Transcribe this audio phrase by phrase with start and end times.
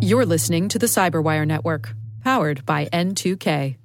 [0.00, 3.76] You're listening to the Cyberwire Network, powered by N2K.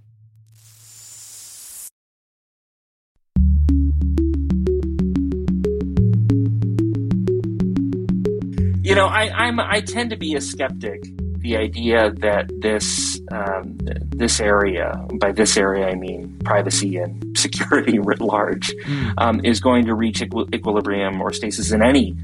[8.81, 11.03] You know, I, I'm I tend to be a skeptic.
[11.39, 13.77] The idea that this um,
[14.09, 19.13] this area, by this area I mean privacy and security writ large, mm.
[19.17, 22.15] um, is going to reach equi- equilibrium or stasis in any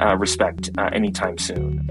[0.00, 1.86] uh, respect uh, anytime soon.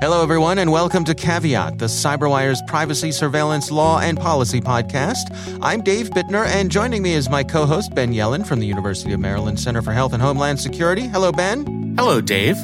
[0.00, 5.58] Hello, everyone, and welcome to Caveat, the CyberWire's privacy, surveillance, law, and policy podcast.
[5.62, 9.14] I'm Dave Bittner, and joining me is my co host, Ben Yelin from the University
[9.14, 11.06] of Maryland Center for Health and Homeland Security.
[11.06, 11.94] Hello, Ben.
[11.96, 12.58] Hello, Dave.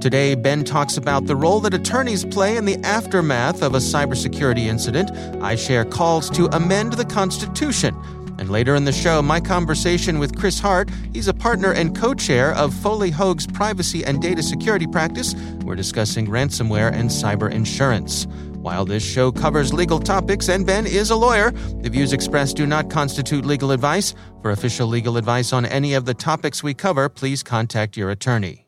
[0.00, 4.66] Today, Ben talks about the role that attorneys play in the aftermath of a cybersecurity
[4.66, 5.10] incident.
[5.42, 7.96] I share calls to amend the Constitution.
[8.38, 10.90] And later in the show, my conversation with Chris Hart.
[11.12, 15.34] He's a partner and co chair of Foley Hoag's privacy and data security practice.
[15.64, 18.26] We're discussing ransomware and cyber insurance.
[18.60, 21.50] While this show covers legal topics and Ben is a lawyer,
[21.82, 24.14] the views expressed do not constitute legal advice.
[24.42, 28.67] For official legal advice on any of the topics we cover, please contact your attorney.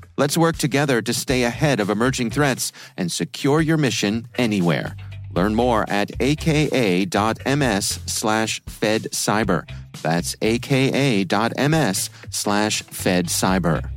[0.21, 4.95] Let's work together to stay ahead of emerging threats and secure your mission anywhere.
[5.31, 9.67] Learn more at aka.ms slash fedcyber.
[10.03, 13.89] That's aka.ms slash fedcyber.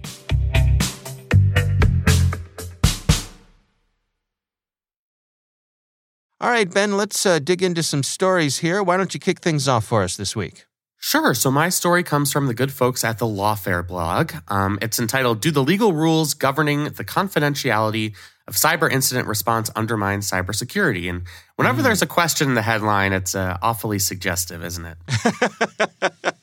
[6.41, 8.83] All right, Ben, let's uh, dig into some stories here.
[8.83, 10.65] Why don't you kick things off for us this week?
[11.07, 11.35] Sure.
[11.35, 14.33] So my story comes from the good folks at the Lawfare blog.
[14.49, 18.15] Um, it's entitled Do the Legal Rules Governing the Confidentiality
[18.49, 21.11] of Cyber Incident Response Undermine Cybersecurity?
[21.11, 21.25] And
[21.57, 21.85] whenever mm.
[21.85, 24.97] there's a question in the headline, it's uh, awfully suggestive, isn't it?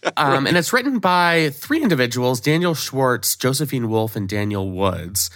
[0.17, 5.31] um, and it's written by three individuals Daniel Schwarcz, Josephine Wolff, and Daniel Woods.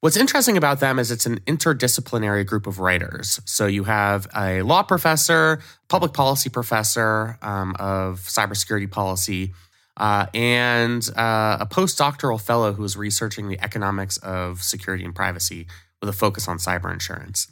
[0.00, 3.40] What's interesting about them is it's an interdisciplinary group of writers.
[3.44, 9.54] So you have a law professor, public policy professor um, of cybersecurity policy,
[9.96, 15.66] uh, and uh, a postdoctoral fellow who is researching the economics of security and privacy
[16.00, 17.48] with a focus on cyber insurance.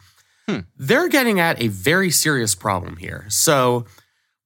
[0.46, 0.60] Hmm.
[0.76, 3.24] They're getting at a very serious problem here.
[3.28, 3.86] So,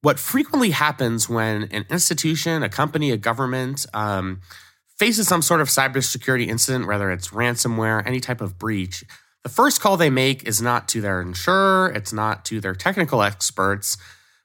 [0.01, 4.39] what frequently happens when an institution, a company, a government, um,
[4.99, 9.05] faces some sort of cybersecurity incident, whether it's ransomware, any type of breach,
[9.43, 13.23] the first call they make is not to their insurer, it's not to their technical
[13.23, 13.97] experts,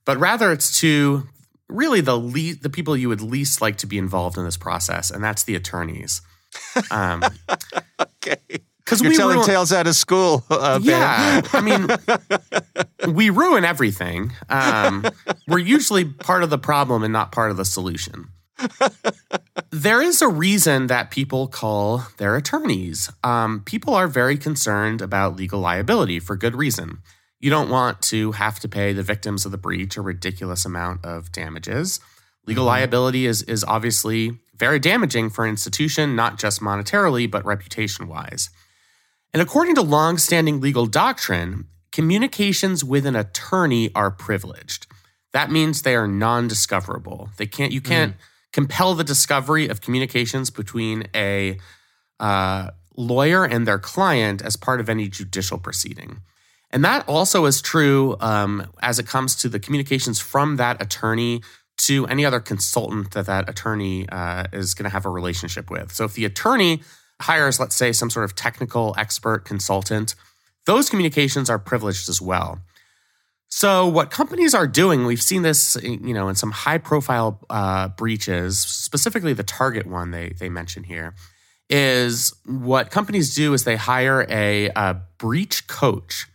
[0.04, 1.24] but rather it's to
[1.68, 5.10] really the le- the people you would least like to be involved in this process,
[5.10, 6.22] and that's the attorneys.
[6.90, 7.24] Um,
[8.00, 8.36] okay.
[8.84, 10.44] Because we telling ruin- tales out of school.
[10.48, 11.88] Uh, yeah, I mean,
[13.14, 14.30] we ruin everything.
[14.50, 15.06] Um,
[15.48, 18.28] we're usually part of the problem and not part of the solution
[19.70, 23.10] there is a reason that people call their attorneys.
[23.22, 26.98] Um, people are very concerned about legal liability for good reason.
[27.40, 31.04] You don't want to have to pay the victims of the breach a ridiculous amount
[31.04, 32.00] of damages.
[32.46, 32.68] Legal mm-hmm.
[32.68, 38.50] liability is, is obviously very damaging for an institution, not just monetarily, but reputation wise.
[39.32, 44.86] And according to longstanding legal doctrine, communications with an attorney are privileged.
[45.32, 47.30] That means they are non discoverable.
[47.36, 48.14] They can't, you can't.
[48.14, 48.20] Mm
[48.54, 51.58] compel the discovery of communications between a
[52.20, 56.20] uh, lawyer and their client as part of any judicial proceeding.
[56.70, 61.42] And that also is true um, as it comes to the communications from that attorney
[61.78, 65.90] to any other consultant that that attorney uh, is going to have a relationship with.
[65.90, 66.80] So if the attorney
[67.20, 70.14] hires, let's say, some sort of technical expert consultant,
[70.66, 72.60] those communications are privileged as well.
[73.56, 78.58] So, what companies are doing, we've seen this, you know, in some high-profile uh, breaches,
[78.58, 81.14] specifically the Target one they they mention here,
[81.70, 86.26] is what companies do is they hire a, a breach coach,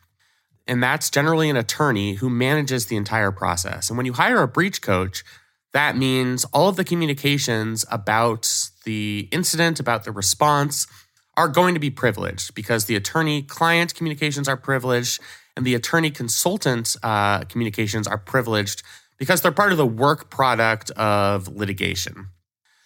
[0.66, 3.90] and that's generally an attorney who manages the entire process.
[3.90, 5.26] And when you hire a breach coach,
[5.74, 10.88] that means all of the communications about the incident, about the response,
[11.36, 15.20] are going to be privileged because the attorney client communications are privileged
[15.56, 18.84] and the attorney consultant uh, communications are privileged
[19.18, 22.30] because they're part of the work product of litigation.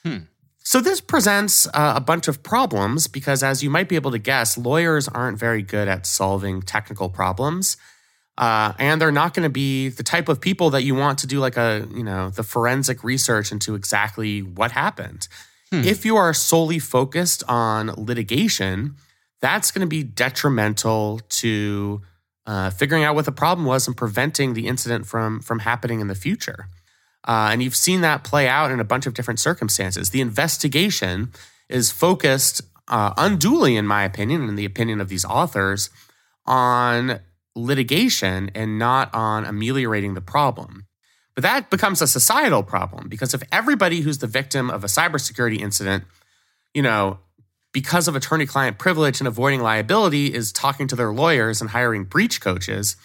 [0.04, 0.18] Hmm.
[0.66, 4.18] So, this presents uh, a bunch of problems because, as you might be able to
[4.18, 7.78] guess, lawyers aren't very good at solving technical problems.
[8.38, 11.28] Uh, and they're not going to be the type of people that you want to
[11.28, 15.28] do like a you know the forensic research into exactly what happened
[15.70, 15.84] hmm.
[15.84, 18.96] if you are solely focused on litigation
[19.40, 22.02] that's going to be detrimental to
[22.46, 26.08] uh, figuring out what the problem was and preventing the incident from from happening in
[26.08, 26.68] the future
[27.28, 31.32] uh, and you've seen that play out in a bunch of different circumstances the investigation
[31.70, 35.90] is focused uh, unduly in my opinion and in the opinion of these authors
[36.46, 37.20] on
[37.56, 40.88] litigation and not on ameliorating the problem.
[41.36, 45.60] But that becomes a societal problem because if everybody who's the victim of a cybersecurity
[45.60, 46.04] incident,
[46.74, 47.20] you know,
[47.74, 52.06] because of attorney client privilege and avoiding liability is talking to their lawyers and hiring
[52.06, 52.96] breach coaches,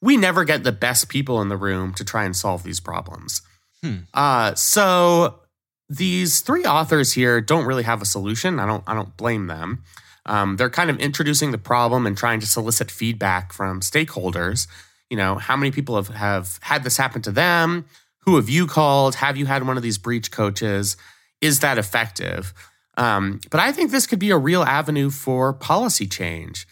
[0.00, 3.42] we never get the best people in the room to try and solve these problems.
[3.82, 3.98] Hmm.
[4.12, 5.40] Uh, so
[5.88, 8.58] these three authors here don't really have a solution.
[8.58, 9.84] I don't I don't blame them.
[10.26, 14.66] Um, they're kind of introducing the problem and trying to solicit feedback from stakeholders.
[15.10, 17.84] You know, how many people have, have had this happen to them?
[18.20, 19.16] Who have you called?
[19.16, 20.96] Have you had one of these breach coaches?
[21.42, 22.54] Is that effective?
[22.96, 26.66] Um, but I think this could be a real avenue for policy change.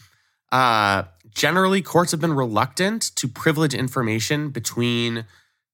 [0.51, 5.25] Uh, generally, courts have been reluctant to privilege information between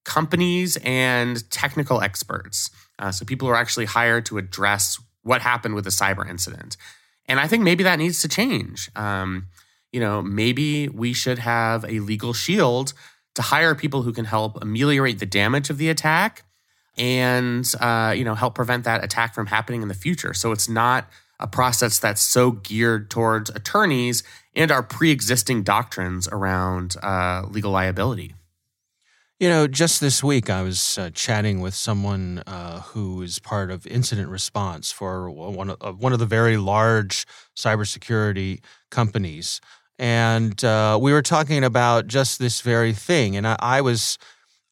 [0.05, 2.71] companies and technical experts.
[2.99, 6.77] Uh, so people are actually hired to address what happened with a cyber incident.
[7.27, 8.91] And I think maybe that needs to change.
[8.97, 9.49] Um,
[9.93, 12.95] you know, maybe we should have a legal shield
[13.35, 16.45] to hire people who can help ameliorate the damage of the attack
[16.99, 20.35] and uh, you know help prevent that attack from happening in the future.
[20.35, 21.09] So it's not
[21.41, 24.23] a process that's so geared towards attorneys
[24.57, 28.35] and our pre-existing doctrines around uh, legal liability.
[29.39, 33.71] You know, just this week I was uh, chatting with someone uh, who is part
[33.71, 37.25] of incident response for one of, one of the very large
[37.57, 38.61] cybersecurity
[38.91, 39.61] companies,
[39.97, 43.37] and uh, we were talking about just this very thing.
[43.37, 44.19] And I, I was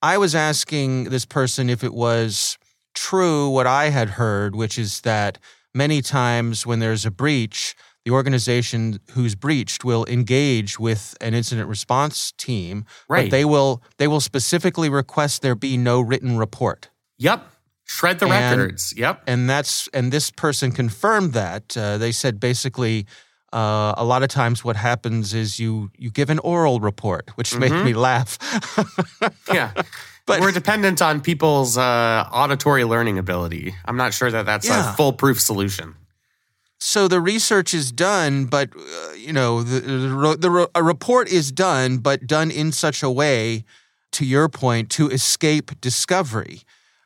[0.06, 2.58] I was asking this person if it was
[2.94, 5.36] true what I had heard, which is that
[5.74, 7.74] many times when there's a breach,
[8.04, 13.24] the organization who's breached will engage with an incident response team, right.
[13.24, 16.88] but they will they will specifically request there be no written report.
[17.18, 17.44] Yep.
[17.82, 18.94] Shred the and, records.
[18.96, 19.24] Yep.
[19.26, 21.76] And that's and this person confirmed that.
[21.76, 23.06] Uh, they said basically
[23.56, 27.50] uh, a lot of times what happens is you you give an oral report, which
[27.50, 27.60] mm-hmm.
[27.60, 28.38] made me laugh.
[29.52, 29.72] yeah.
[30.26, 33.76] But we're dependent on people's uh, auditory learning ability.
[33.84, 34.92] I'm not sure that that's yeah.
[34.92, 35.94] a foolproof solution.
[36.80, 41.52] So the research is done, but uh, you know the, the, the, a report is
[41.52, 43.64] done, but done in such a way,
[44.12, 46.62] to your point, to escape discovery.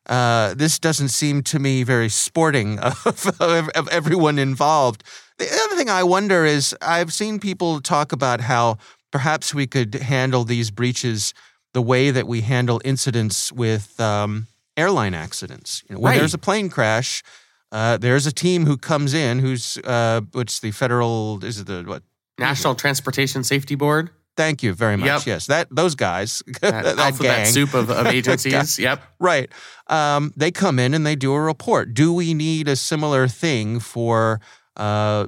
[0.06, 5.05] Uh, this doesn't seem to me very sporting of, of, of everyone involved.
[5.40, 8.76] The other thing I wonder is I've seen people talk about how
[9.10, 11.32] perhaps we could handle these breaches
[11.72, 15.82] the way that we handle incidents with um, airline accidents.
[15.88, 16.19] You know, when right.
[16.19, 17.22] there's a plane crash,
[17.72, 21.84] uh, there's a team who comes in who's uh, which the federal is it the
[21.84, 22.02] what
[22.38, 24.10] National Transportation Safety Board.
[24.37, 25.06] Thank you very much.
[25.06, 25.26] Yep.
[25.26, 28.78] Yes, that those guys, that, that soup of, of agencies.
[28.78, 29.02] yep.
[29.19, 29.50] Right.
[29.87, 31.94] Um, they come in and they do a report.
[31.94, 34.38] Do we need a similar thing for
[34.80, 35.26] uh,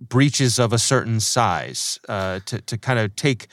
[0.00, 3.48] breaches of a certain size uh, to to kind of take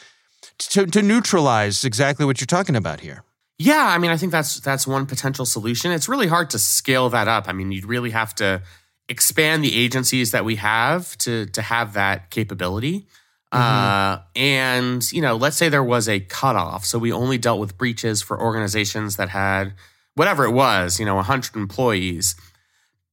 [0.57, 3.24] to, to neutralize exactly what you're talking about here?
[3.57, 5.91] Yeah, I mean, I think that's that's one potential solution.
[5.91, 7.48] It's really hard to scale that up.
[7.48, 8.62] I mean, you'd really have to
[9.10, 13.07] expand the agencies that we have to to have that capability.
[13.53, 13.62] Mm-hmm.
[13.62, 17.77] Uh, and you know, let's say there was a cutoff, so we only dealt with
[17.77, 19.74] breaches for organizations that had
[20.15, 22.36] whatever it was, you know, 100 employees.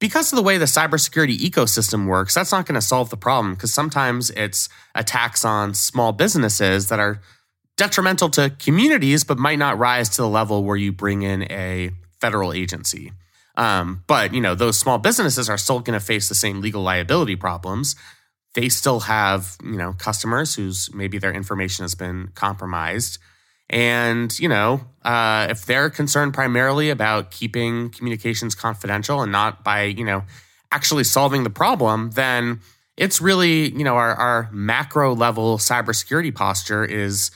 [0.00, 3.54] Because of the way the cybersecurity ecosystem works, that's not going to solve the problem
[3.54, 7.20] because sometimes it's attacks on small businesses that are
[7.76, 11.90] detrimental to communities, but might not rise to the level where you bring in a
[12.20, 13.12] federal agency.
[13.56, 16.82] Um, but you know, those small businesses are still going to face the same legal
[16.82, 17.96] liability problems.
[18.54, 23.18] They still have you know customers whose maybe their information has been compromised,
[23.70, 29.84] and you know uh, if they're concerned primarily about keeping communications confidential and not by
[29.84, 30.24] you know
[30.70, 32.60] actually solving the problem, then
[32.96, 37.30] it's really you know our, our macro level cybersecurity posture is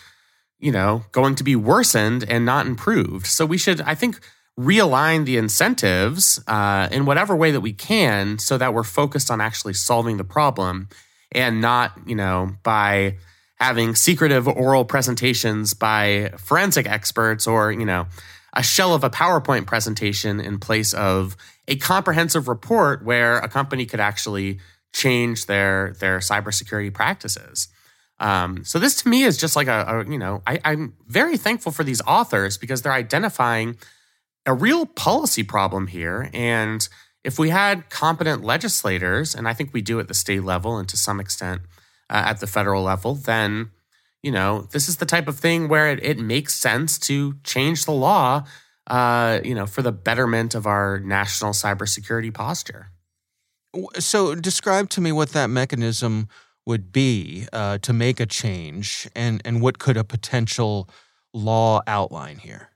[0.62, 3.26] you know, going to be worsened and not improved.
[3.26, 4.20] So we should, I think,
[4.58, 9.40] realign the incentives uh, in whatever way that we can so that we're focused on
[9.40, 10.88] actually solving the problem
[11.32, 13.16] and not, you know, by
[13.62, 18.06] having secretive oral presentations by forensic experts or, you know,
[18.52, 21.36] a shell of a PowerPoint presentation in place of
[21.68, 24.58] a comprehensive report where a company could actually
[24.92, 27.68] change their their cybersecurity practices.
[28.18, 31.36] Um, so this to me is just like a, a you know I, I'm very
[31.36, 33.76] thankful for these authors because they're identifying
[34.44, 36.28] a real policy problem here.
[36.34, 36.86] And
[37.22, 40.88] if we had competent legislators, and I think we do at the state level and
[40.88, 41.62] to some extent
[42.12, 43.70] uh, at the federal level, then
[44.22, 47.86] you know this is the type of thing where it, it makes sense to change
[47.86, 48.44] the law.
[48.88, 52.88] Uh, you know, for the betterment of our national cybersecurity posture.
[54.00, 56.28] So, describe to me what that mechanism
[56.66, 60.90] would be uh, to make a change, and and what could a potential
[61.32, 62.70] law outline here?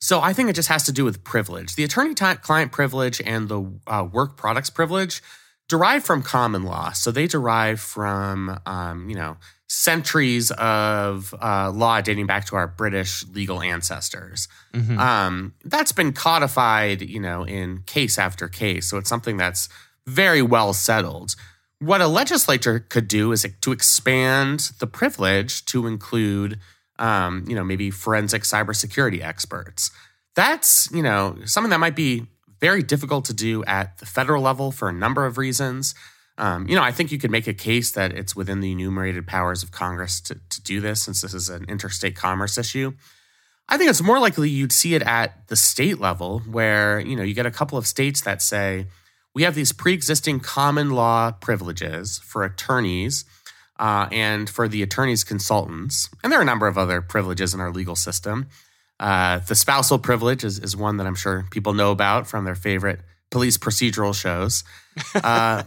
[0.00, 1.74] So, I think it just has to do with privilege.
[1.74, 5.22] The attorney-client privilege and the uh, work products privilege
[5.68, 6.92] derive from common law.
[6.92, 9.36] So, they derive from um, you know
[9.68, 14.48] centuries of uh, law dating back to our British legal ancestors.
[14.72, 14.98] Mm-hmm.
[14.98, 18.88] Um, that's been codified, you know, in case after case.
[18.88, 19.68] So, it's something that's
[20.06, 21.34] very well settled.
[21.78, 26.58] What a legislature could do is to expand the privilege to include,
[26.98, 29.90] um, you know, maybe forensic cybersecurity experts.
[30.34, 32.28] That's, you know, something that might be
[32.60, 35.94] very difficult to do at the federal level for a number of reasons.
[36.38, 39.26] Um, you know, I think you could make a case that it's within the enumerated
[39.26, 42.92] powers of Congress to, to do this, since this is an interstate commerce issue.
[43.68, 47.22] I think it's more likely you'd see it at the state level, where you know
[47.22, 48.86] you get a couple of states that say,
[49.36, 53.26] we have these pre-existing common law privileges for attorneys
[53.78, 57.60] uh, and for the attorneys consultants and there are a number of other privileges in
[57.60, 58.48] our legal system
[58.98, 62.54] uh, the spousal privilege is, is one that i'm sure people know about from their
[62.54, 63.00] favorite
[63.30, 64.64] police procedural shows.
[65.14, 65.62] Uh,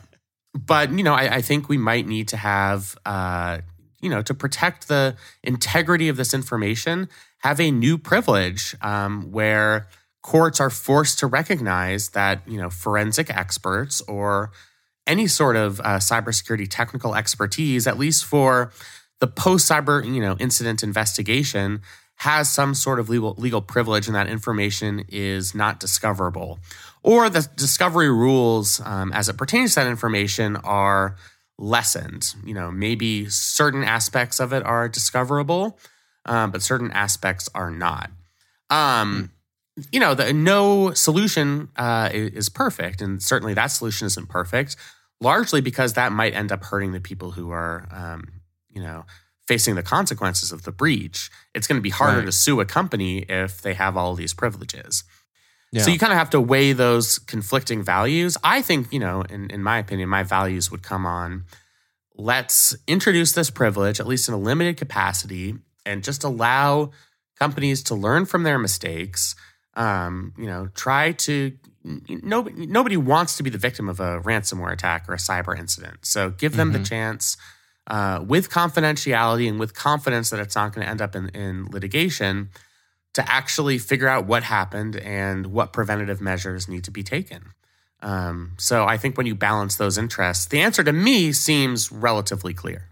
[0.55, 3.59] but you know I, I, think we might need to have uh,
[4.01, 7.09] you know to protect the integrity of this information
[7.39, 9.87] have a new privilege um, where
[10.23, 14.49] courts are forced to recognize that you know forensic experts or
[15.05, 18.71] any sort of uh, cybersecurity technical expertise, at least for
[19.19, 21.81] the post cyber you know incident investigation,
[22.19, 26.59] has some sort of legal legal privilege, and that information is not discoverable,
[27.01, 31.15] or the discovery rules um, as it pertains to that information are
[31.57, 32.35] lessened.
[32.45, 35.79] You know, maybe certain aspects of it are discoverable,
[36.25, 38.11] um, but certain aspects are not.
[38.69, 39.31] Um,
[39.91, 44.75] you know, the, no solution uh, is perfect, and certainly that solution isn't perfect.
[45.21, 49.05] Largely because that might end up hurting the people who are, um, you know,
[49.49, 51.31] facing the consequences of the breach.
[51.55, 52.25] It's going to be harder right.
[52.25, 55.03] to sue a company if they have all these privileges.
[55.71, 55.81] Yeah.
[55.81, 58.37] So you kind of have to weigh those conflicting values.
[58.43, 61.45] I think, you know, in, in my opinion, my values would come on
[62.15, 66.91] let's introduce this privilege, at least in a limited capacity, and just allow
[67.39, 69.35] companies to learn from their mistakes
[69.79, 71.53] um, you know, try to
[71.83, 76.05] nobody nobody wants to be the victim of a ransomware attack or a cyber incident.
[76.05, 76.83] So give them mm-hmm.
[76.83, 77.37] the chance
[77.89, 81.65] uh, with confidentiality and with confidence that it's not going to end up in, in
[81.65, 82.49] litigation
[83.13, 87.53] to actually figure out what happened and what preventative measures need to be taken.
[88.01, 92.53] Um, so I think when you balance those interests, the answer to me seems relatively
[92.53, 92.89] clear.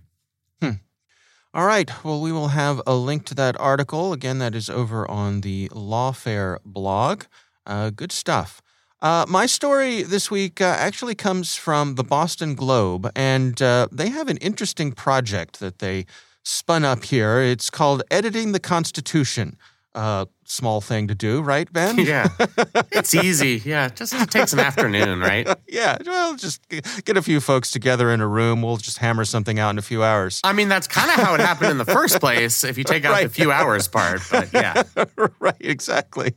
[1.57, 1.89] All right.
[2.03, 4.13] Well, we will have a link to that article.
[4.13, 7.23] Again, that is over on the Lawfare blog.
[7.65, 8.61] Uh, good stuff.
[9.01, 14.09] Uh, my story this week uh, actually comes from the Boston Globe, and uh, they
[14.09, 16.05] have an interesting project that they
[16.43, 17.39] spun up here.
[17.39, 19.57] It's called Editing the Constitution
[19.97, 21.97] uh, small thing to do, right, Ben?
[22.07, 22.29] Yeah,
[22.91, 23.61] it's easy.
[23.65, 25.47] Yeah, just it takes an afternoon, right?
[25.67, 28.61] yeah, well, just get a few folks together in a room.
[28.61, 30.39] We'll just hammer something out in a few hours.
[30.43, 32.63] I mean, that's kind of how it happened in the first place.
[32.63, 33.23] If you take out right.
[33.23, 34.83] the few hours part, but yeah,
[35.39, 36.35] right, exactly.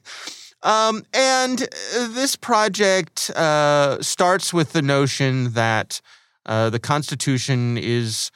[0.62, 6.00] Um, and uh, this project uh, starts with the notion that
[6.44, 8.30] uh, the Constitution is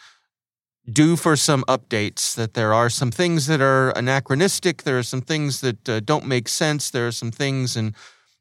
[0.90, 5.20] due for some updates, that there are some things that are anachronistic, there are some
[5.20, 7.94] things that uh, don't make sense, there are some things in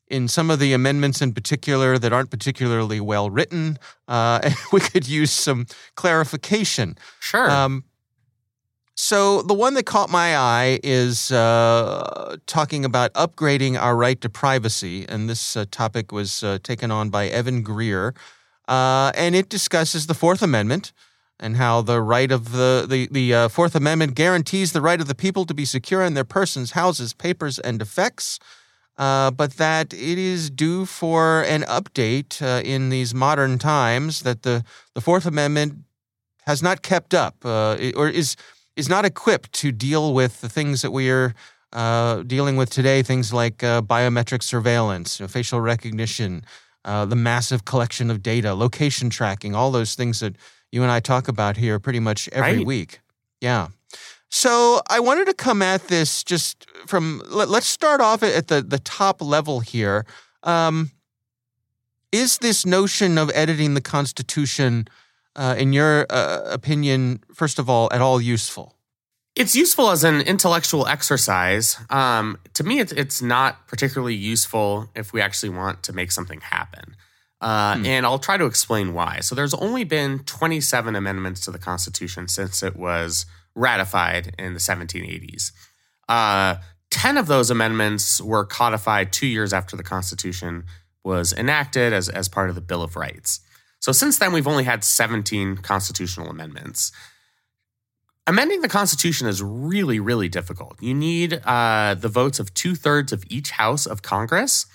[0.10, 4.80] in some of the amendments in particular that aren't particularly well written, uh, and we
[4.80, 6.96] could use some clarification.
[7.20, 7.50] Sure.
[7.50, 7.86] Um,
[8.96, 14.30] so the one that caught my eye is uh, talking about upgrading our right to
[14.30, 18.14] privacy, and this uh, topic was uh, taken on by Evan Greer,
[18.68, 20.94] uh, and it discusses the Fourth Amendment
[21.40, 25.08] and how the right of the the, the uh, Fourth Amendment guarantees the right of
[25.08, 28.38] the people to be secure in their persons, houses, papers, and effects,
[29.00, 34.22] uh, but that it is due for an update in these modern times.
[34.22, 35.80] That the the Fourth Amendment
[36.46, 38.36] has not kept up, or is
[38.75, 41.34] is not equipped to deal with the things that we are
[41.74, 46.44] uh, dealing with today things like uh, biometric surveillance, you know, facial recognition,
[46.86, 50.36] uh, the massive collection of data, location tracking, all those things that
[50.72, 52.65] you and I talk about here pretty much every Right.
[52.65, 53.00] week.
[53.42, 53.70] Yeah.
[54.30, 58.62] So I wanted to come at this just from let, us start off at the
[58.62, 60.06] the top level here.
[60.44, 60.92] Um,
[62.12, 64.88] is this notion of editing the Constitution,
[65.36, 68.75] uh, in your uh, opinion, first of all, at all useful?
[69.36, 71.78] It's useful as an intellectual exercise.
[71.90, 76.42] Um, to me, it's, it's not particularly useful if we actually want to make something
[76.42, 76.96] happen.
[77.42, 79.20] Uh, And I'll try to explain why.
[79.22, 83.25] So, there's only been 27 amendments to the Constitution since it was
[83.56, 85.52] ratified in the 1780s.
[86.08, 86.56] Uh,
[86.92, 90.63] 10 of those amendments were codified two years after the Constitution
[91.04, 93.42] was enacted as, as part of the Bill of Rights.
[93.84, 96.92] So, since then, we've only had 17 constitutional amendments
[98.28, 100.82] amending the Constitution is really, really difficult.
[100.82, 104.66] You need uh, the votes of two thirds of each House of Congress.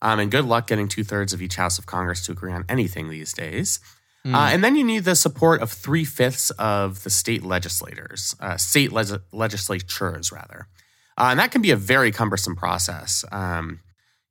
[0.00, 2.64] Um, and good luck getting two thirds of each House of Congress to agree on
[2.68, 3.80] anything these days.
[4.24, 8.56] Uh, and then you need the support of three fifths of the state legislators, uh,
[8.56, 10.68] state leg- legislatures, rather.
[11.18, 13.24] Uh, and that can be a very cumbersome process.
[13.32, 13.80] Um,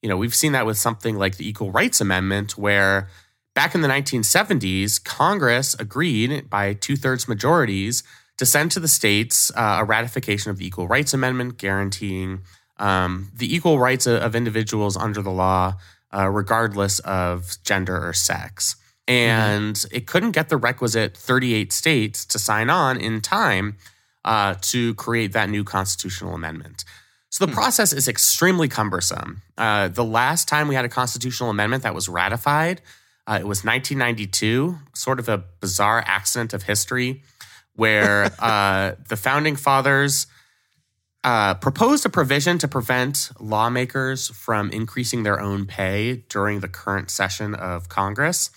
[0.01, 3.09] you know, we've seen that with something like the Equal Rights Amendment, where
[3.53, 8.03] back in the 1970s, Congress agreed by two thirds majorities
[8.37, 12.41] to send to the states uh, a ratification of the Equal Rights Amendment, guaranteeing
[12.77, 15.75] um, the equal rights of, of individuals under the law,
[16.11, 18.75] uh, regardless of gender or sex.
[19.07, 23.77] And it couldn't get the requisite 38 states to sign on in time
[24.23, 26.85] uh, to create that new constitutional amendment.
[27.29, 29.41] So the process is extremely cumbersome.
[29.57, 32.81] Uh, the last time we had a constitutional amendment that was ratified,
[33.27, 37.23] uh, it was 1992, sort of a bizarre accident of history
[37.75, 40.27] where uh, the founding fathers
[41.23, 47.11] uh, proposed a provision to prevent lawmakers from increasing their own pay during the current
[47.11, 48.49] session of Congress.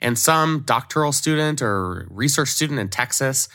[0.00, 3.48] And some doctoral student or research student in Texas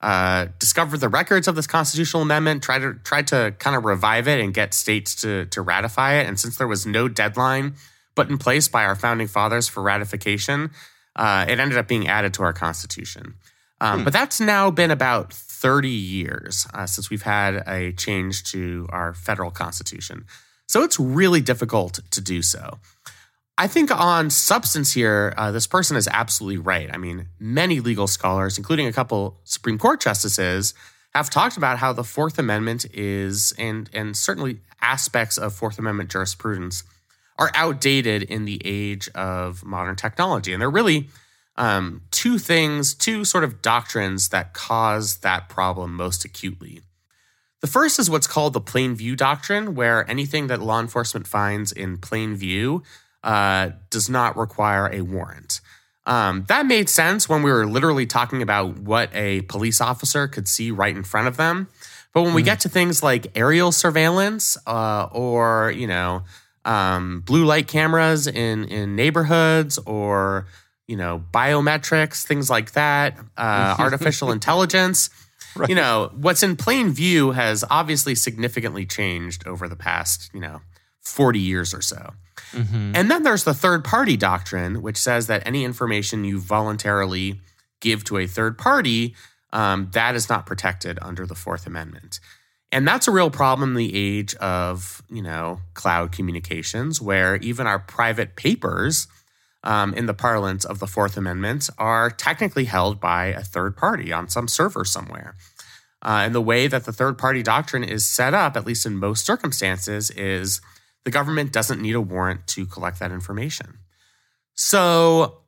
[0.00, 4.28] uh, discovered the records of this constitutional amendment, tried to tried to kind of revive
[4.28, 6.26] it and get states to to ratify it.
[6.26, 7.74] And since there was no deadline
[8.16, 10.70] put in place by our founding fathers for ratification,
[11.14, 13.34] uh, it ended up being added to our constitution.
[13.80, 18.86] Um, But that's now been about 30 years uh, since we've had a change to
[18.90, 20.24] our federal constitution.
[20.66, 22.78] So it's really difficult to do so.
[23.58, 26.90] I think on substance here, uh, this person is absolutely right.
[26.92, 30.74] I mean, many legal scholars, including a couple Supreme Court justices,
[31.14, 36.10] have talked about how the Fourth Amendment is, and and certainly aspects of Fourth Amendment
[36.10, 36.82] jurisprudence
[37.38, 41.08] are outdated in the age of modern technology, and they're really
[41.56, 46.80] um, two things, two sort of doctrines that cause that problem most acutely.
[47.60, 51.72] The first is what's called the plain view doctrine, where anything that law enforcement finds
[51.72, 52.82] in plain view
[53.24, 55.60] uh, does not require a warrant.
[56.04, 60.46] Um, that made sense when we were literally talking about what a police officer could
[60.46, 61.68] see right in front of them.
[62.12, 66.22] But when we get to things like aerial surveillance uh, or, you know,
[66.66, 70.46] um, blue light cameras in, in neighborhoods or,
[70.86, 75.08] you know, biometrics, things like that, uh, artificial intelligence,
[75.54, 75.68] right.
[75.68, 80.60] you know, what's in plain view has obviously significantly changed over the past, you know,
[81.00, 82.12] 40 years or so.
[82.94, 87.40] And then there's the third party doctrine, which says that any information you voluntarily
[87.80, 89.14] give to a third party,
[89.52, 92.18] um, that is not protected under the Fourth Amendment.
[92.72, 97.66] And that's a real problem in the age of, you know, cloud communications, where even
[97.66, 99.06] our private papers,
[99.62, 104.12] um, in the parlance of the Fourth Amendment, are technically held by a third party
[104.12, 105.34] on some server somewhere.
[106.02, 108.96] Uh, and the way that the third party doctrine is set up, at least in
[108.96, 110.60] most circumstances, is
[111.04, 113.78] the government doesn't need a warrant to collect that information.
[114.54, 115.42] So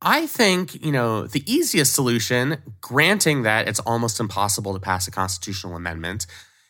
[0.00, 5.10] I think, you know, the easiest solution, granting that it's almost impossible to pass a
[5.10, 6.26] constitutional amendment,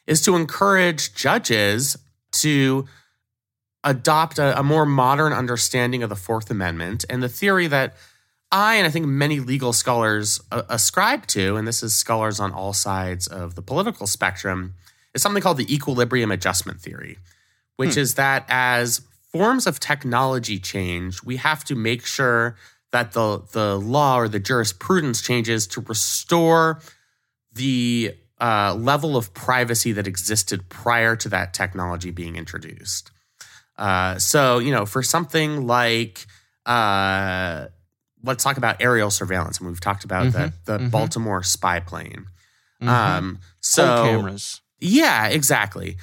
[0.08, 1.96] is to encourage judges
[2.32, 2.86] to
[3.84, 7.94] adopt a, a more modern understanding of the Fourth Amendment and the theory that
[8.50, 12.52] I and I think many legal scholars uh, ascribe to, and this is scholars on
[12.52, 14.74] all sides of the political spectrum,
[15.14, 17.18] is something called the equilibrium adjustment theory,
[17.76, 22.56] which is that as forms of technology change, we have to make sure
[22.90, 26.80] that the the law or the jurisprudence changes to restore
[27.52, 33.10] the uh, level of privacy that existed prior to that technology being introduced.
[33.76, 36.26] Uh, so, you know, for something like,
[36.66, 37.66] uh,
[38.22, 42.26] let's talk about aerial surveillance, and we've talked about the, the Baltimore spy plane.
[42.80, 44.60] Um, so Whole cameras.
[44.80, 45.96] yeah, exactly.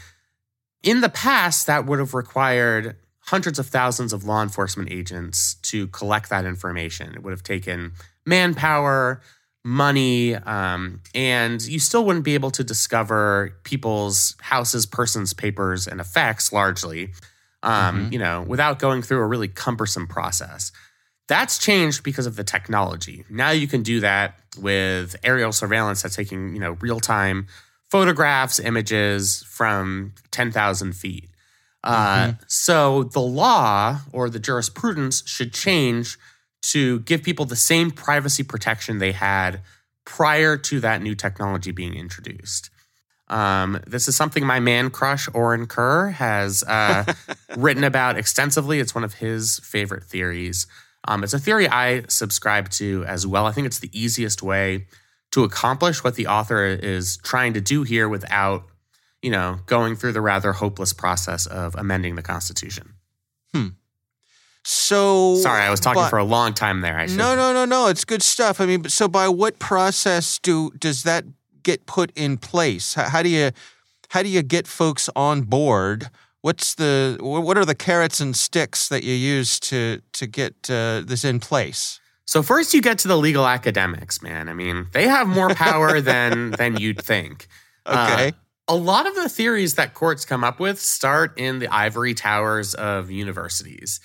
[0.84, 5.88] in the past, that would have required hundreds of thousands of law enforcement agents to
[5.88, 7.14] collect that information.
[7.16, 7.94] It would have taken
[8.26, 9.22] manpower,
[9.66, 16.00] money, um, and you still wouldn't be able to discover people's houses, persons, papers, and
[16.00, 17.12] effects largely,
[17.64, 18.14] um, mm-hmm.
[18.14, 20.72] you know, without going through a really cumbersome process.
[21.28, 23.26] That's changed because of the technology.
[23.28, 27.48] Now you can do that with aerial surveillance that's taking, you know, real time
[27.90, 31.28] photographs, images from 10,000 feet.
[31.84, 32.44] Uh, mm-hmm.
[32.48, 36.18] so the law or the jurisprudence should change
[36.72, 39.62] to give people the same privacy protection they had
[40.06, 42.70] prior to that new technology being introduced.
[43.28, 47.12] Um, this is something my man crush Orin Kerr has uh,
[47.58, 48.80] written about extensively.
[48.80, 50.68] It's one of his favorite theories.
[51.08, 53.46] Um, it's a theory I subscribe to as well.
[53.46, 54.88] I think it's the easiest way
[55.32, 58.64] to accomplish what the author is trying to do here without,
[59.22, 62.94] you know, going through the rather hopeless process of amending the Constitution.
[63.54, 63.70] Hmm.
[64.68, 66.98] So sorry, I was talking but, for a long time there.
[66.98, 67.88] I no, no, no, no.
[67.88, 68.60] It's good stuff.
[68.60, 71.24] I mean, so by what process do does that
[71.62, 72.96] get put in place?
[72.96, 73.52] How, how do you
[74.10, 76.10] how do you get folks on board?
[76.42, 81.02] What's the what are the carrots and sticks that you use to to get uh,
[81.06, 82.00] this in place?
[82.26, 84.50] So first, you get to the legal academics, man.
[84.50, 87.46] I mean, they have more power than than you'd think.
[87.86, 88.30] Okay.
[88.30, 88.32] Uh,
[88.68, 92.74] a lot of the theories that courts come up with start in the ivory towers
[92.74, 94.00] of universities.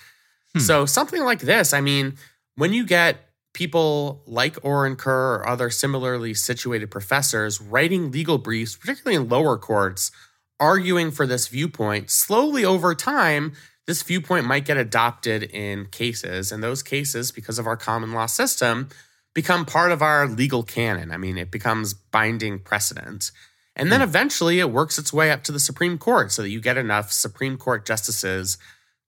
[0.55, 0.61] Hmm.
[0.61, 2.17] So something like this, I mean,
[2.57, 8.77] when you get people like Orin Kerr or other similarly situated professors writing legal briefs,
[8.77, 10.11] particularly in lower courts,
[10.59, 13.53] arguing for this viewpoint, slowly over time,
[13.87, 16.53] this viewpoint might get adopted in cases.
[16.53, 18.89] And those cases, because of our common law system,
[19.35, 21.11] become part of our legal canon.
[21.11, 23.31] I mean, it becomes binding precedent.
[23.75, 24.05] And then hmm.
[24.05, 27.11] eventually it works its way up to the Supreme Court so that you get enough
[27.11, 28.59] Supreme Court justices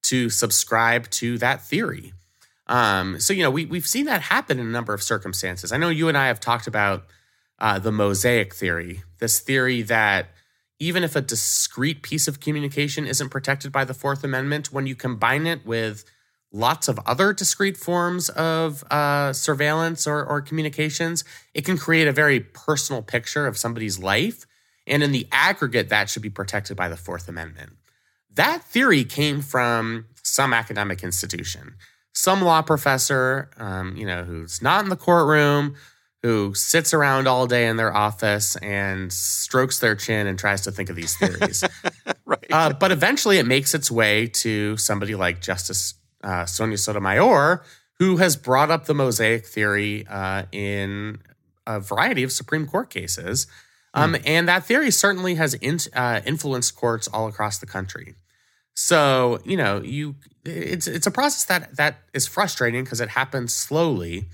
[0.04, 2.12] to subscribe to that theory.
[2.66, 5.72] Um, so, you know, we, we've seen that happen in a number of circumstances.
[5.72, 7.04] I know you and I have talked about
[7.58, 10.28] uh, the mosaic theory, this theory that
[10.78, 14.96] even if a discrete piece of communication isn't protected by the Fourth Amendment, when you
[14.96, 16.04] combine it with
[16.52, 22.12] lots of other discrete forms of uh, surveillance or, or communications, it can create a
[22.12, 24.44] very personal picture of somebody's life.
[24.86, 27.74] And in the aggregate, that should be protected by the Fourth Amendment.
[28.34, 31.74] That theory came from some academic institution,
[32.12, 35.74] some law professor, um, you know, who's not in the courtroom,
[36.22, 40.70] who sits around all day in their office and strokes their chin and tries to
[40.70, 41.64] think of these theories.
[42.24, 42.46] right.
[42.50, 47.64] Uh, but eventually, it makes its way to somebody like Justice uh, Sonia Sotomayor,
[47.98, 51.18] who has brought up the mosaic theory uh, in
[51.66, 53.46] a variety of Supreme Court cases.
[53.94, 54.22] Um, mm.
[54.24, 58.14] And that theory certainly has in, uh, influenced courts all across the country.
[58.74, 63.54] So you know, you it's it's a process that that is frustrating because it happens
[63.54, 64.26] slowly.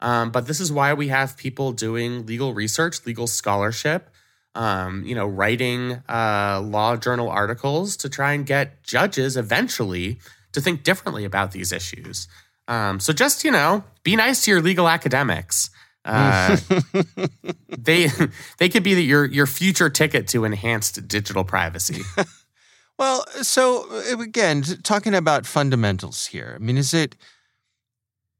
[0.00, 4.10] Um, but this is why we have people doing legal research, legal scholarship,
[4.54, 10.18] um, you know, writing uh, law journal articles to try and get judges eventually
[10.52, 12.28] to think differently about these issues.
[12.68, 15.70] Um, so just you know, be nice to your legal academics.
[16.04, 16.56] Uh,
[17.78, 18.08] they
[18.58, 22.02] they could be the, your your future ticket to enhanced digital privacy.
[22.98, 26.54] well, so uh, again, talking about fundamentals here.
[26.56, 27.16] I mean, is it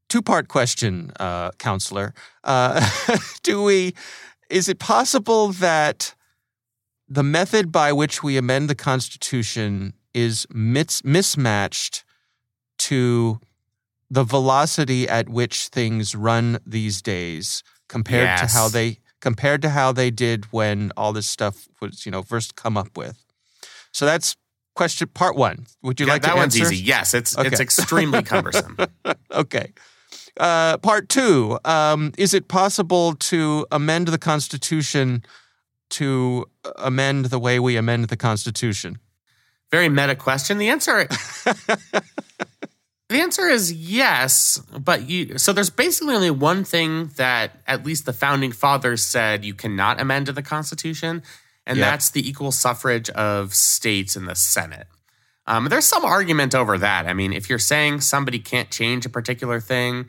[0.09, 2.13] two part question, uh, counselor?
[2.43, 2.87] Uh,
[3.43, 3.93] do we?
[4.49, 6.15] Is it possible that
[7.07, 12.03] the method by which we amend the Constitution is mis- mismatched
[12.79, 13.39] to
[14.09, 18.39] the velocity at which things run these days compared yes.
[18.51, 22.23] to how they compared to how they did when all this stuff was you know
[22.23, 23.23] first come up with.
[23.91, 24.35] So that's
[24.77, 25.65] question part one.
[25.81, 26.77] Would you yeah, like that to one's easy?
[26.77, 27.47] Yes, it's okay.
[27.47, 28.77] it's extremely cumbersome.
[29.31, 29.73] okay.
[30.39, 35.23] Uh, part two: um, Is it possible to amend the Constitution
[35.89, 36.45] to
[36.77, 38.99] amend the way we amend the Constitution?
[39.71, 40.59] Very meta question.
[40.59, 41.07] The answer
[43.09, 48.05] The answer is yes, but you so there's basically only one thing that at least
[48.05, 51.23] the founding fathers said you cannot amend to the Constitution,
[51.67, 51.85] and yep.
[51.85, 54.87] that's the equal suffrage of states in the Senate.
[55.45, 57.05] Um, there's some argument over that.
[57.05, 60.07] I mean, if you're saying somebody can't change a particular thing,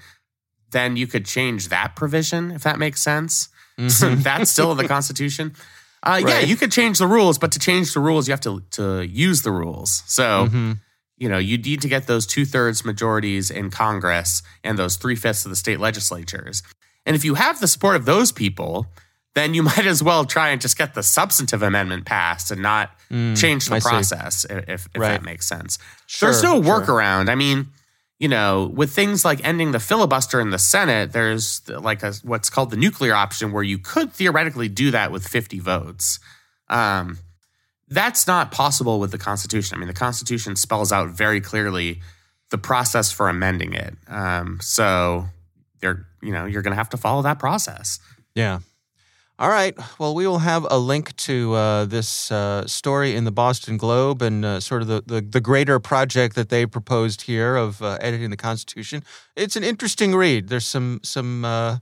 [0.70, 3.48] then you could change that provision, if that makes sense.
[3.78, 4.22] Mm-hmm.
[4.22, 5.54] that's still in the Constitution.
[6.02, 6.26] Uh, right.
[6.26, 9.02] Yeah, you could change the rules, but to change the rules, you have to to
[9.02, 10.02] use the rules.
[10.06, 10.46] So.
[10.46, 10.72] Mm-hmm
[11.18, 15.16] you know, you need to get those two thirds majorities in Congress and those three
[15.16, 16.62] fifths of the state legislatures.
[17.04, 18.86] And if you have the support of those people,
[19.38, 22.90] then you might as well try and just get the substantive amendment passed and not
[23.10, 24.54] mm, change the I process, see.
[24.54, 25.10] if, if right.
[25.10, 25.78] that makes sense.
[26.06, 27.24] Sure, There's no workaround.
[27.24, 27.32] Sure.
[27.32, 27.68] I mean,
[28.18, 32.50] you know, with things like ending the filibuster in the Senate, there's like a, what's
[32.50, 36.18] called the nuclear option, where you could theoretically do that with 50 votes.
[36.68, 37.18] Um,
[37.88, 39.76] that's not possible with the Constitution.
[39.76, 42.00] I mean, the Constitution spells out very clearly
[42.50, 43.94] the process for amending it.
[44.08, 45.26] Um, so
[45.80, 48.00] you're, you know, you're going to have to follow that process.
[48.34, 48.60] Yeah.
[49.40, 49.76] All right.
[50.00, 54.20] Well, we will have a link to uh, this uh, story in the Boston Globe
[54.20, 57.98] and uh, sort of the, the, the, greater project that they proposed here of uh,
[58.00, 59.04] editing the Constitution.
[59.36, 60.48] It's an interesting read.
[60.48, 61.78] There's some some uh,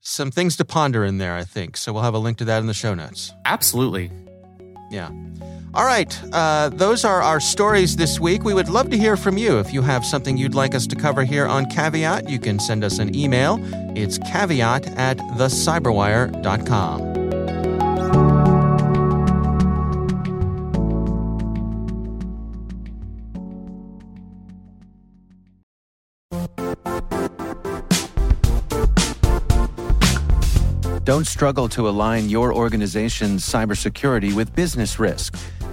[0.00, 1.76] some things to ponder in there, I think.
[1.76, 3.32] So we'll have a link to that in the show notes.
[3.44, 4.10] Absolutely.
[4.90, 5.10] Yeah.
[5.72, 8.42] All right, uh, those are our stories this week.
[8.42, 9.60] We would love to hear from you.
[9.60, 12.82] If you have something you'd like us to cover here on Caveat, you can send
[12.82, 13.60] us an email.
[13.96, 17.10] It's caveat at thecyberwire.com.
[31.04, 35.36] Don't struggle to align your organization's cybersecurity with business risk.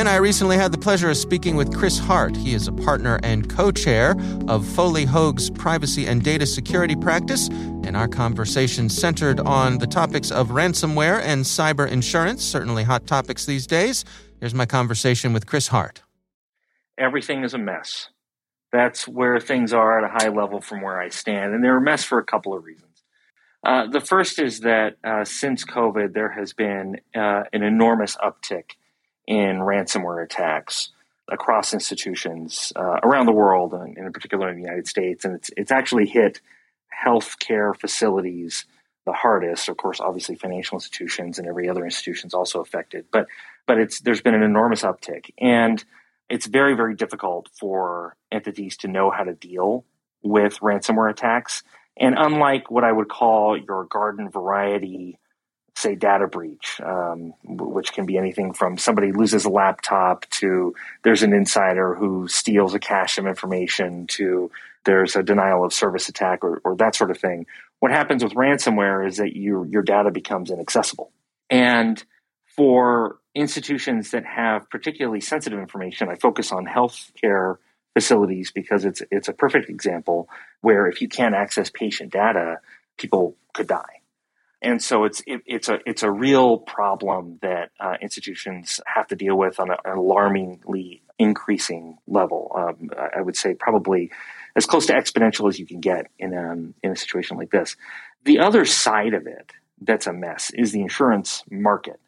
[0.00, 2.34] Ben, I recently had the pleasure of speaking with Chris Hart.
[2.34, 4.16] He is a partner and co chair
[4.48, 10.30] of Foley Hoag's privacy and data security practice, and our conversation centered on the topics
[10.30, 14.06] of ransomware and cyber insurance, certainly hot topics these days.
[14.38, 16.02] Here's my conversation with Chris Hart.
[16.96, 18.08] Everything is a mess.
[18.72, 21.82] That's where things are at a high level from where I stand, and they're a
[21.82, 23.04] mess for a couple of reasons.
[23.62, 28.76] Uh, the first is that uh, since COVID, there has been uh, an enormous uptick
[29.30, 30.90] in ransomware attacks
[31.30, 35.24] across institutions uh, around the world, and in particular in the United States.
[35.24, 36.40] And it's it's actually hit
[37.06, 38.66] healthcare facilities
[39.06, 39.68] the hardest.
[39.68, 43.06] Of course, obviously financial institutions and every other institution is also affected.
[43.12, 43.28] But
[43.68, 45.82] but it's there's been an enormous uptick, and
[46.28, 49.84] it's very very difficult for entities to know how to deal
[50.22, 51.62] with ransomware attacks.
[51.96, 55.19] And unlike what I would call your garden variety
[55.80, 61.22] say data breach, um, which can be anything from somebody loses a laptop to there's
[61.22, 64.50] an insider who steals a cache of information to
[64.84, 67.46] there's a denial of service attack or, or that sort of thing.
[67.80, 71.10] What happens with ransomware is that your your data becomes inaccessible.
[71.48, 72.02] And
[72.56, 77.56] for institutions that have particularly sensitive information, I focus on healthcare
[77.94, 80.28] facilities because it's it's a perfect example
[80.60, 82.60] where if you can't access patient data,
[82.98, 83.99] people could die
[84.62, 89.16] and so it's it, it's a it's a real problem that uh, institutions have to
[89.16, 92.52] deal with on a, an alarmingly increasing level.
[92.54, 94.10] Um, I would say probably
[94.56, 97.76] as close to exponential as you can get in um, in a situation like this.
[98.24, 101.98] The other side of it that's a mess is the insurance market.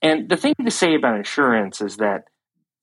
[0.00, 2.24] And the thing to say about insurance is that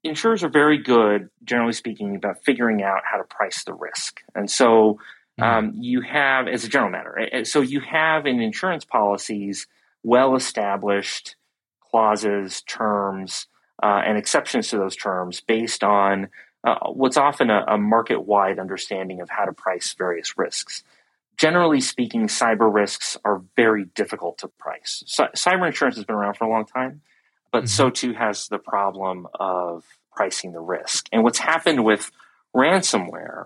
[0.03, 4.21] insurers are very good, generally speaking, about figuring out how to price the risk.
[4.35, 4.99] And so.
[5.41, 9.67] Um, you have, as a general matter, so you have in insurance policies
[10.03, 11.35] well established
[11.81, 13.47] clauses, terms,
[13.81, 16.29] uh, and exceptions to those terms based on
[16.63, 20.83] uh, what's often a, a market wide understanding of how to price various risks.
[21.37, 25.03] Generally speaking, cyber risks are very difficult to price.
[25.07, 27.01] So, cyber insurance has been around for a long time,
[27.51, 27.67] but mm-hmm.
[27.67, 31.07] so too has the problem of pricing the risk.
[31.13, 32.11] And what's happened with
[32.53, 33.45] ransomware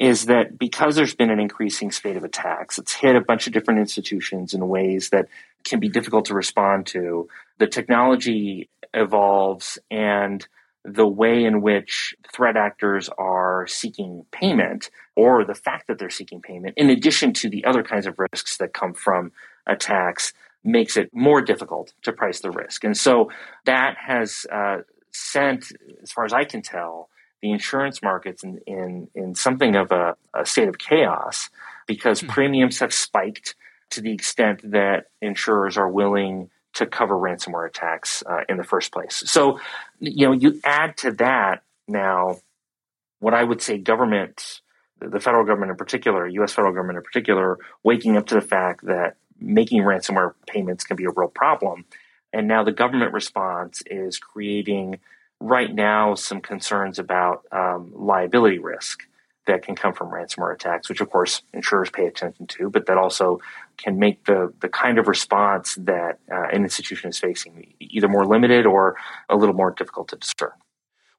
[0.00, 3.52] is that because there's been an increasing spate of attacks, it's hit a bunch of
[3.52, 5.26] different institutions in ways that
[5.62, 7.28] can be difficult to respond to.
[7.58, 10.48] The technology evolves and
[10.86, 16.40] the way in which threat actors are seeking payment or the fact that they're seeking
[16.40, 19.30] payment, in addition to the other kinds of risks that come from
[19.66, 20.32] attacks,
[20.64, 22.84] makes it more difficult to price the risk.
[22.84, 23.30] And so
[23.66, 24.78] that has uh,
[25.12, 27.09] sent, as far as I can tell,
[27.42, 31.48] the insurance markets in, in, in something of a, a state of chaos
[31.86, 32.28] because hmm.
[32.28, 33.54] premiums have spiked
[33.90, 38.92] to the extent that insurers are willing to cover ransomware attacks uh, in the first
[38.92, 39.24] place.
[39.26, 39.58] So,
[39.98, 42.36] you know, you add to that now
[43.18, 44.60] what I would say government,
[45.00, 46.52] the federal government in particular, U.S.
[46.52, 51.04] federal government in particular, waking up to the fact that making ransomware payments can be
[51.04, 51.84] a real problem.
[52.32, 55.00] And now the government response is creating
[55.40, 59.06] right now some concerns about um, liability risk
[59.46, 62.98] that can come from ransomware attacks, which of course insurers pay attention to, but that
[62.98, 63.40] also
[63.78, 68.26] can make the, the kind of response that uh, an institution is facing either more
[68.26, 68.96] limited or
[69.28, 70.52] a little more difficult to discern.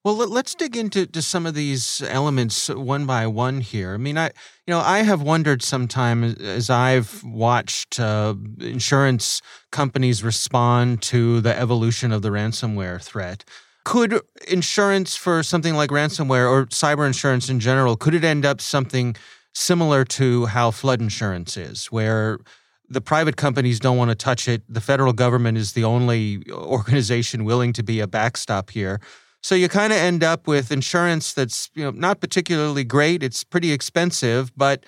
[0.04, 3.94] Well, let's dig into to some of these elements one by one here.
[3.94, 4.32] I mean, I
[4.66, 11.56] you know I have wondered sometimes as I've watched uh, insurance companies respond to the
[11.56, 13.46] evolution of the ransomware threat.
[13.84, 18.62] Could insurance for something like ransomware or cyber insurance in general could it end up
[18.62, 19.16] something
[19.54, 22.40] similar to how flood insurance is, where
[22.90, 24.62] the private companies don't want to touch it.
[24.68, 29.00] The federal government is the only organization willing to be a backstop here.
[29.44, 33.24] So you kind of end up with insurance that's you know not particularly great.
[33.24, 34.86] It's pretty expensive, but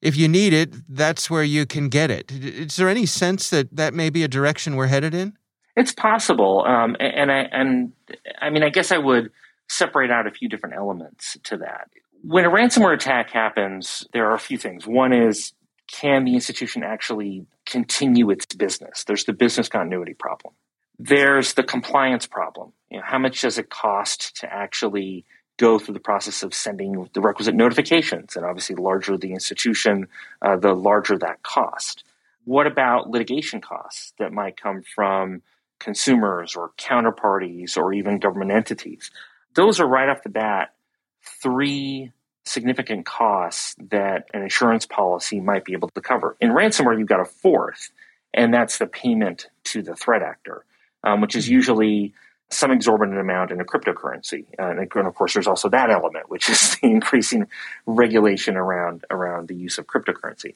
[0.00, 2.30] if you need it, that's where you can get it.
[2.30, 5.36] Is there any sense that that may be a direction we're headed in?
[5.76, 7.92] It's possible, um, and I and
[8.40, 9.30] I mean I guess I would
[9.68, 11.90] separate out a few different elements to that.
[12.22, 14.86] When a ransomware attack happens, there are a few things.
[14.86, 15.52] One is
[15.86, 19.04] can the institution actually continue its business?
[19.04, 20.54] There's the business continuity problem.
[20.98, 22.72] There's the compliance problem.
[22.90, 25.24] You know, how much does it cost to actually
[25.58, 28.34] go through the process of sending the requisite notifications?
[28.34, 30.08] And obviously, the larger the institution,
[30.40, 32.04] uh, the larger that cost.
[32.44, 35.42] What about litigation costs that might come from
[35.78, 39.10] consumers or counterparties or even government entities?
[39.54, 40.74] Those are right off the bat
[41.42, 42.12] three
[42.44, 46.36] significant costs that an insurance policy might be able to cover.
[46.40, 47.90] In ransomware, you've got a fourth,
[48.32, 50.64] and that's the payment to the threat actor,
[51.02, 51.54] um, which is mm-hmm.
[51.54, 52.14] usually
[52.50, 54.44] some exorbitant amount in a cryptocurrency.
[54.58, 57.46] Uh, and of course, there's also that element, which is the increasing
[57.86, 60.54] regulation around around the use of cryptocurrency.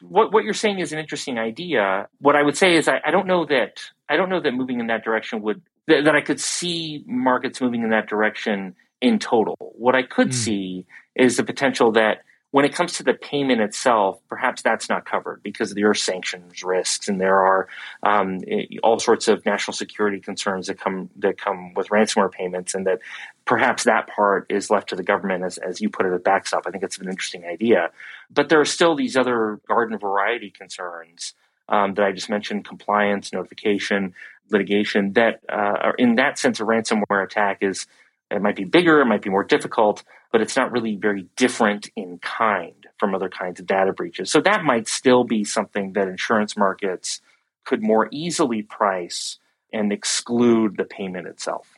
[0.00, 2.08] What what you're saying is an interesting idea.
[2.20, 4.80] What I would say is I, I don't know that I don't know that moving
[4.80, 9.18] in that direction would that, that I could see markets moving in that direction in
[9.18, 9.56] total.
[9.58, 10.34] What I could mm.
[10.34, 12.18] see is the potential that
[12.52, 16.62] when it comes to the payment itself, perhaps that's not covered because there are sanctions
[16.62, 17.66] risks and there are
[18.02, 18.40] um,
[18.82, 23.00] all sorts of national security concerns that come that come with ransomware payments, and that
[23.46, 26.64] perhaps that part is left to the government as, as you put it, a backstop.
[26.66, 27.90] I think it's an interesting idea,
[28.30, 31.32] but there are still these other garden variety concerns
[31.70, 34.12] um, that I just mentioned: compliance, notification,
[34.50, 35.14] litigation.
[35.14, 37.86] That uh, are in that sense, a ransomware attack is
[38.32, 41.90] it might be bigger, it might be more difficult, but it's not really very different
[41.96, 44.30] in kind from other kinds of data breaches.
[44.30, 47.20] So that might still be something that insurance markets
[47.64, 49.38] could more easily price
[49.72, 51.74] and exclude the payment itself.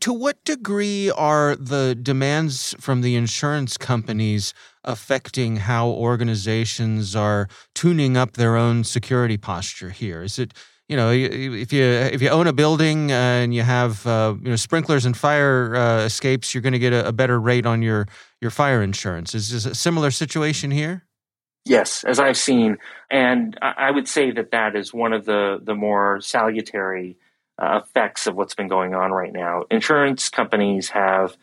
[0.00, 4.52] To what degree are the demands from the insurance companies
[4.84, 10.22] affecting how organizations are tuning up their own security posture here?
[10.22, 10.52] Is it
[10.88, 14.56] you know, if you if you own a building and you have uh, you know
[14.56, 18.06] sprinklers and fire uh, escapes, you're going to get a, a, better rate on your
[18.40, 19.34] your fire insurance.
[19.34, 21.04] Is this a similar situation here?
[21.66, 22.78] Yes, as I've seen,
[23.10, 27.18] and I would say that that is one of the the more salutary
[27.60, 29.64] uh, effects of what's been going on right now.
[29.70, 31.36] Insurance companies have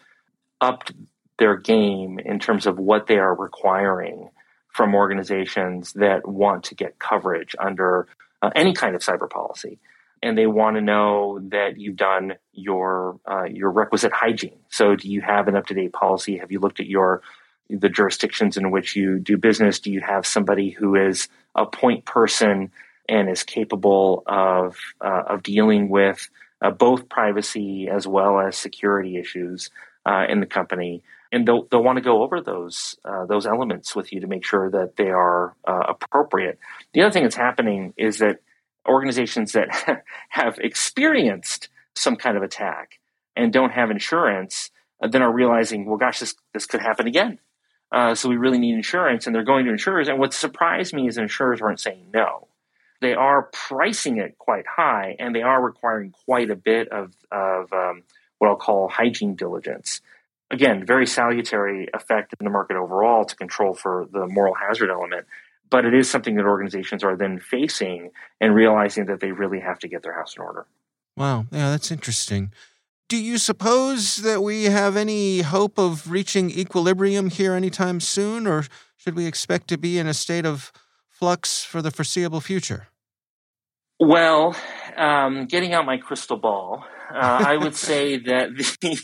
[0.60, 0.92] upped
[1.38, 4.30] their game in terms of what they are requiring
[4.70, 8.08] from organizations that want to get coverage under
[8.46, 9.80] uh, any kind of cyber policy.
[10.22, 14.58] And they want to know that you've done your uh, your requisite hygiene.
[14.70, 16.38] So, do you have an up to date policy?
[16.38, 17.22] Have you looked at your
[17.70, 19.80] the jurisdictions in which you do business?
[19.80, 22.72] Do you have somebody who is a point person
[23.10, 26.30] and is capable of uh, of dealing with
[26.62, 29.70] uh, both privacy as well as security issues
[30.06, 31.04] uh, in the company?
[31.32, 34.46] And they'll they'll want to go over those uh, those elements with you to make
[34.46, 36.60] sure that they are uh, appropriate.
[36.94, 38.40] The other thing that's happening is that
[38.88, 43.00] organizations that have experienced some kind of attack
[43.36, 44.70] and don't have insurance
[45.02, 47.40] uh, then are realizing, well, gosh, this this could happen again.
[47.92, 50.08] Uh, so we really need insurance, and they're going to insurers.
[50.08, 52.48] And what surprised me is insurers aren't saying no.
[53.02, 57.72] They are pricing it quite high, and they are requiring quite a bit of of
[57.74, 58.04] um,
[58.40, 60.02] what I'll call hygiene diligence.
[60.52, 65.26] Again, very salutary effect in the market overall to control for the moral hazard element.
[65.70, 69.80] But it is something that organizations are then facing and realizing that they really have
[69.80, 70.68] to get their house in order.
[71.18, 71.48] Wow.
[71.52, 72.52] Yeah, that's interesting.
[73.08, 78.66] Do you suppose that we have any hope of reaching equilibrium here anytime soon, or
[78.98, 80.72] should we expect to be in a state of
[81.10, 82.88] flux for the foreseeable future?
[84.00, 84.56] Well,
[84.98, 89.00] um, getting out my crystal ball, uh, I would say that the,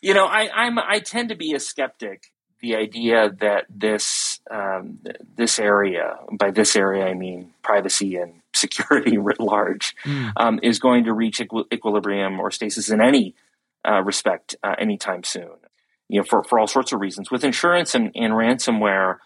[0.00, 2.32] you know, I, I'm I tend to be a skeptic.
[2.60, 4.98] The idea that this um,
[5.36, 10.32] this area, by this area I mean privacy and security writ large, mm.
[10.36, 13.34] um, is going to reach equi- equilibrium or stasis in any
[13.88, 15.50] uh, respect uh, anytime soon.
[16.08, 17.30] You know, for for all sorts of reasons.
[17.30, 19.16] With insurance and, and ransomware,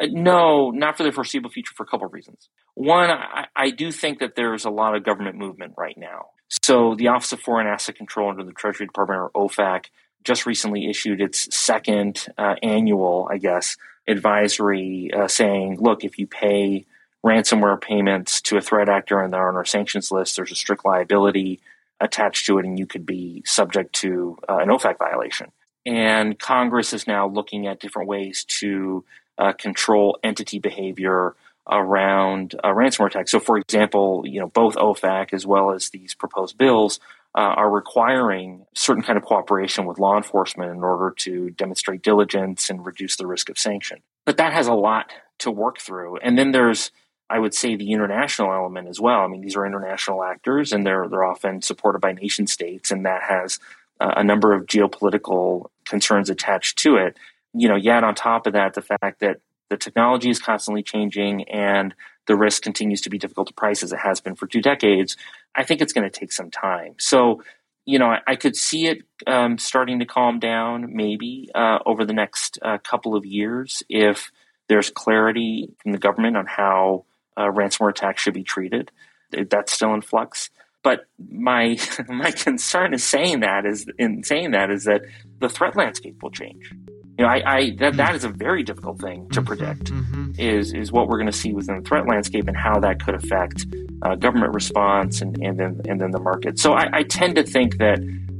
[0.00, 2.48] uh, no, not for the foreseeable future for a couple of reasons.
[2.74, 6.28] One, I, I, do think that there's a lot of government movement right now.
[6.62, 9.86] So the Office of Foreign Asset Control under the Treasury Department, or OFAC,
[10.24, 16.26] just recently issued its second uh, annual, I guess, advisory uh, saying, look, if you
[16.26, 16.86] pay
[17.24, 20.84] ransomware payments to a threat actor and they're on our sanctions list, there's a strict
[20.84, 21.60] liability
[22.00, 25.52] attached to it, and you could be subject to uh, an OFAC violation.
[25.84, 29.04] And Congress is now looking at different ways to
[29.38, 31.34] uh, control entity behavior
[31.70, 33.30] around ransomware attacks.
[33.30, 37.00] So, for example, you know both OFAC as well as these proposed bills
[37.36, 42.70] uh, are requiring certain kind of cooperation with law enforcement in order to demonstrate diligence
[42.70, 43.98] and reduce the risk of sanction.
[44.26, 46.18] But that has a lot to work through.
[46.18, 46.90] And then there's,
[47.28, 49.20] I would say, the international element as well.
[49.20, 53.06] I mean, these are international actors, and they're they're often supported by nation states, and
[53.06, 53.58] that has
[54.00, 57.16] uh, a number of geopolitical concerns attached to it
[57.52, 61.48] you know, yet on top of that, the fact that the technology is constantly changing
[61.48, 61.94] and
[62.26, 65.16] the risk continues to be difficult to price as it has been for two decades,
[65.54, 66.94] I think it's going to take some time.
[66.98, 67.42] So,
[67.84, 72.04] you know, I, I could see it um, starting to calm down maybe uh, over
[72.04, 74.30] the next uh, couple of years if
[74.68, 77.04] there's clarity from the government on how
[77.36, 78.92] uh, ransomware attacks should be treated.
[79.32, 80.50] That's still in flux.
[80.82, 85.02] But my my concern is saying that is in saying that is that
[85.38, 86.72] the threat landscape will change.
[87.20, 89.46] You know, I, I that, that is a very difficult thing to mm-hmm.
[89.46, 89.92] predict.
[89.92, 90.40] Mm-hmm.
[90.40, 93.14] Is is what we're going to see within the threat landscape and how that could
[93.14, 93.66] affect
[94.00, 96.58] uh, government response and, and then and then the market.
[96.58, 97.98] So I, I tend to think that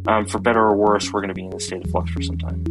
[0.08, 2.22] um, for better or worse, we're going to be in a state of flux for
[2.22, 2.64] some time.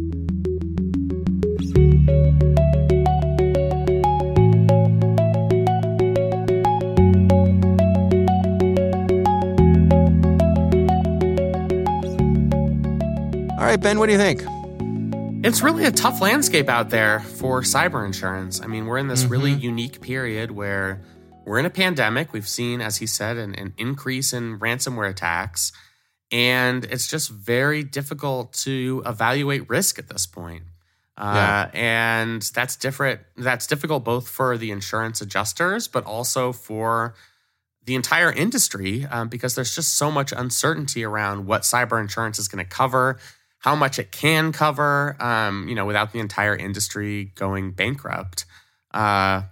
[13.60, 14.42] All right, Ben, what do you think?
[15.42, 18.60] It's really a tough landscape out there for cyber insurance.
[18.60, 19.32] I mean, we're in this mm-hmm.
[19.32, 21.00] really unique period where
[21.46, 22.34] we're in a pandemic.
[22.34, 25.72] We've seen, as he said, an, an increase in ransomware attacks.
[26.30, 30.64] And it's just very difficult to evaluate risk at this point.
[31.16, 31.70] Uh, yeah.
[31.72, 33.20] and that's different.
[33.38, 37.14] That's difficult both for the insurance adjusters, but also for
[37.86, 42.46] the entire industry um, because there's just so much uncertainty around what cyber insurance is
[42.46, 43.18] going to cover
[43.60, 48.44] how much it can cover, um, you know, without the entire industry going bankrupt.
[48.92, 49.42] Uh,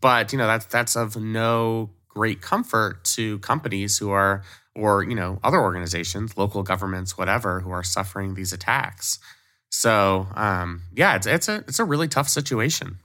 [0.00, 4.42] but you know, that's that's of no great comfort to companies who are,
[4.74, 9.18] or you know, other organizations, local governments, whatever, who are suffering these attacks.
[9.70, 12.98] So, um, yeah, it's it's a it's a really tough situation.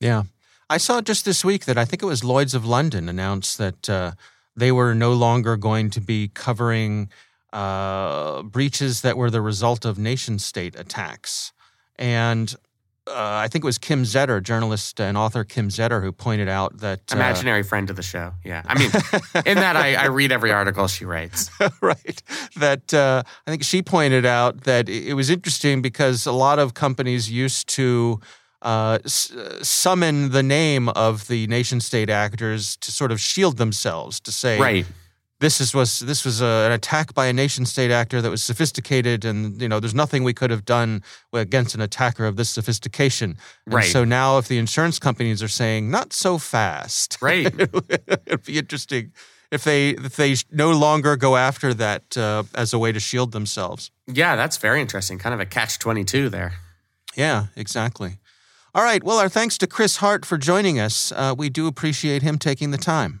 [0.00, 0.24] Yeah,
[0.70, 3.88] I saw just this week that I think it was Lloyd's of London announced that
[3.90, 4.12] uh,
[4.56, 7.10] they were no longer going to be covering
[7.56, 11.54] uh, breaches that were the result of nation state attacks.
[11.98, 12.54] And
[13.06, 16.76] uh, I think it was Kim Zetter, journalist and author Kim Zetter, who pointed out
[16.80, 18.34] that uh, imaginary friend of the show.
[18.44, 18.90] Yeah, I mean,
[19.46, 21.50] in that I, I, read every article she writes.
[21.80, 22.22] right.
[22.56, 26.74] That uh, I think she pointed out that it was interesting because a lot of
[26.74, 28.20] companies used to
[28.60, 29.32] uh, s-
[29.62, 34.58] summon the name of the nation state actors to sort of shield themselves to say,
[34.60, 34.86] right
[35.38, 38.42] this is, was this was a, an attack by a nation state actor that was
[38.42, 42.48] sophisticated, and you know there's nothing we could have done against an attacker of this
[42.48, 43.36] sophistication.
[43.66, 43.84] And right.
[43.84, 47.46] So now, if the insurance companies are saying not so fast, right,
[48.26, 49.12] it'd be interesting
[49.50, 53.32] if they if they no longer go after that uh, as a way to shield
[53.32, 53.90] themselves.
[54.06, 55.18] Yeah, that's very interesting.
[55.18, 56.54] Kind of a catch twenty two there.
[57.14, 58.18] Yeah, exactly.
[58.74, 59.02] All right.
[59.02, 61.12] Well, our thanks to Chris Hart for joining us.
[61.12, 63.20] Uh, we do appreciate him taking the time.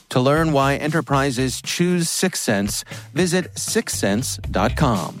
[0.11, 2.83] To learn why enterprises choose Syxsense,
[3.13, 5.17] visit syxsense.com.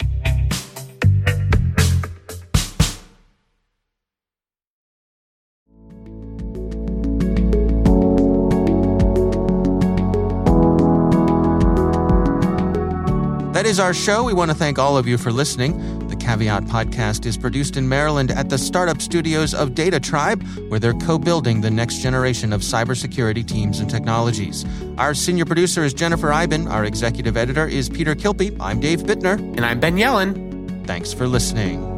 [13.53, 14.23] That is our show.
[14.23, 16.00] We want to thank all of you for listening.
[16.21, 20.93] Caveat podcast is produced in Maryland at the startup studios of Data Tribe, where they're
[20.93, 24.63] co building the next generation of cybersecurity teams and technologies.
[24.99, 26.67] Our senior producer is Jennifer Eiben.
[26.67, 28.55] Our executive editor is Peter Kilpe.
[28.59, 29.39] I'm Dave Bittner.
[29.39, 30.85] And I'm Ben Yelin.
[30.85, 31.90] Thanks for listening.